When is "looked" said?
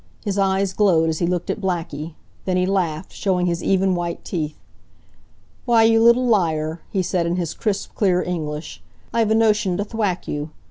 1.27-1.51